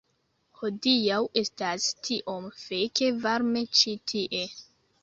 [0.61, 4.47] Hodiaŭ estas tiom feke varme ĉi tie